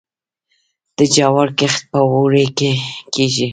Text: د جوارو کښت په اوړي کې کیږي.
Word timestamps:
د 0.97 0.99
جوارو 1.15 1.53
کښت 1.59 1.81
په 1.91 1.99
اوړي 2.13 2.45
کې 2.57 2.71
کیږي. 3.13 3.47